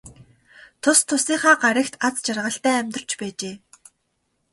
Тус 0.81 0.99
тусынхаа 1.07 1.55
гаригт 1.63 1.93
аз 2.07 2.15
жаргалтай 2.25 2.75
амьдарч 2.79 3.09
байжээ. 3.19 3.55